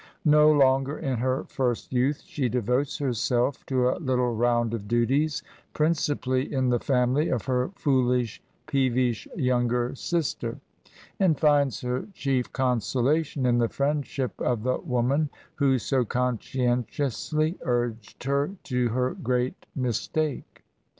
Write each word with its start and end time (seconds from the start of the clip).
No 0.25 0.51
longer 0.51 0.97
in 0.97 1.17
her 1.19 1.43
first 1.43 1.93
youth, 1.93 2.23
she 2.25 2.49
devotes 2.49 2.97
herself 2.97 3.63
to 3.67 3.87
a 3.87 3.99
little 4.01 4.33
round 4.35 4.73
of 4.73 4.87
duties, 4.87 5.43
principally 5.73 6.51
in 6.51 6.69
the 6.69 6.79
family 6.79 7.29
of 7.29 7.45
her 7.45 7.69
foolish, 7.75 8.41
peevish 8.65 9.27
younger 9.35 9.93
sister; 9.93 10.57
and 11.19 11.39
finds 11.39 11.81
her 11.81 12.07
chief 12.15 12.51
consolation 12.51 13.45
in 13.45 13.59
the 13.59 13.69
friendship 13.69 14.31
of 14.41 14.63
the 14.63 14.79
wo 14.79 15.03
man 15.03 15.29
who 15.57 15.77
so 15.77 16.03
conscientiously 16.03 17.59
urged 17.61 18.23
her 18.23 18.55
to 18.63 18.89
her 18.89 19.11
great 19.13 19.67
mis 19.75 20.07
take. 20.07 20.63